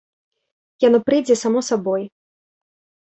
Яно 0.87 0.99
прыйдзе 1.09 1.35
само 1.43 1.59
сабой. 1.69 2.03